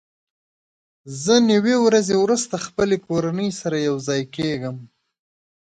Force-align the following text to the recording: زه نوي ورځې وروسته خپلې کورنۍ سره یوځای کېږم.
زه 1.23 1.33
نوي 1.51 1.75
ورځې 1.85 2.15
وروسته 2.23 2.55
خپلې 2.65 2.97
کورنۍ 3.07 3.49
سره 3.61 3.77
یوځای 3.87 4.21
کېږم. 4.35 4.77